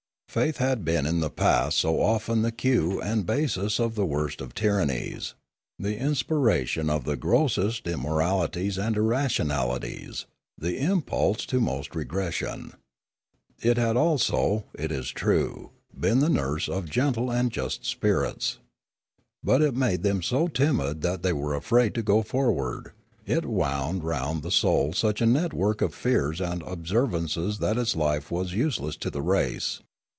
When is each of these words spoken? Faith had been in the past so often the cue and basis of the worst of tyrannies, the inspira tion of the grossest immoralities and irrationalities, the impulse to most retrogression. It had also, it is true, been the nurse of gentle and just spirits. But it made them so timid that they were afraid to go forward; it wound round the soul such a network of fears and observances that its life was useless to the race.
Faith 0.31 0.59
had 0.59 0.85
been 0.85 1.05
in 1.05 1.19
the 1.19 1.29
past 1.29 1.77
so 1.77 1.99
often 1.99 2.41
the 2.41 2.53
cue 2.53 3.01
and 3.01 3.25
basis 3.25 3.81
of 3.81 3.95
the 3.95 4.05
worst 4.05 4.39
of 4.39 4.53
tyrannies, 4.55 5.33
the 5.77 5.97
inspira 5.97 6.65
tion 6.65 6.89
of 6.89 7.03
the 7.03 7.17
grossest 7.17 7.85
immoralities 7.85 8.77
and 8.77 8.95
irrationalities, 8.95 10.25
the 10.57 10.77
impulse 10.79 11.45
to 11.45 11.59
most 11.59 11.93
retrogression. 11.93 12.71
It 13.59 13.75
had 13.75 13.97
also, 13.97 14.63
it 14.73 14.89
is 14.89 15.09
true, 15.09 15.71
been 15.99 16.19
the 16.19 16.29
nurse 16.29 16.69
of 16.69 16.89
gentle 16.89 17.29
and 17.29 17.51
just 17.51 17.83
spirits. 17.85 18.59
But 19.43 19.61
it 19.61 19.75
made 19.75 20.01
them 20.01 20.23
so 20.23 20.47
timid 20.47 21.01
that 21.01 21.23
they 21.23 21.33
were 21.33 21.55
afraid 21.55 21.93
to 21.95 22.01
go 22.01 22.23
forward; 22.23 22.93
it 23.25 23.43
wound 23.45 24.05
round 24.05 24.43
the 24.43 24.49
soul 24.51 24.93
such 24.93 25.19
a 25.19 25.25
network 25.25 25.81
of 25.81 25.93
fears 25.93 26.39
and 26.39 26.61
observances 26.61 27.59
that 27.59 27.77
its 27.77 27.97
life 27.97 28.31
was 28.31 28.53
useless 28.53 28.95
to 28.95 29.09
the 29.09 29.21
race. 29.21 29.81